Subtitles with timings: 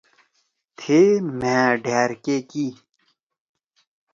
[0.77, 1.01] تھِئے
[1.39, 2.67] مھأ ڈھأر کے کی۔